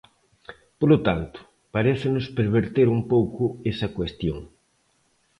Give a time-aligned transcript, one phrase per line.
[0.79, 1.39] Polo tanto,
[1.75, 4.37] parécenos perverter un pouco esa cuestión.